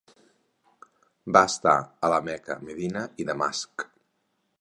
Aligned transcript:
Va 1.35 1.43
estar 1.49 1.75
a 2.07 2.11
la 2.13 2.17
Meca, 2.29 2.57
Medina 2.71 3.05
i 3.25 3.29
Damasc. 3.33 3.87